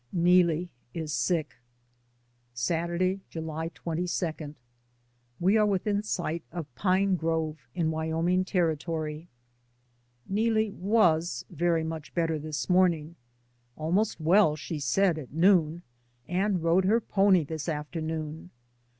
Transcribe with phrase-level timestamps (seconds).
[0.11, 1.57] NEELIE IS SICK.
[2.55, 4.55] Saturday, July 22.
[5.39, 9.29] We are within sight of Pine Grove in Wyoming Territory.
[10.27, 13.15] Neelie was very much better this morn ing;
[13.75, 15.83] almost well, she said at noon,
[16.27, 16.93] and rode DAYS ON THE ROAD.
[16.93, 18.49] 165 her pony this afternoon.